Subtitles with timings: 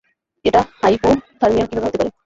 [0.45, 2.09] এটা হাইপোথার্মিয়া কীভাবে হতে পারে?